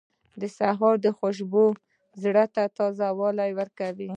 •د 0.41 0.43
سهار 0.57 0.95
خوشبو 1.17 1.65
زړه 2.23 2.45
ته 2.55 2.63
تازهوالی 2.77 3.51
ورکوي. 3.59 4.09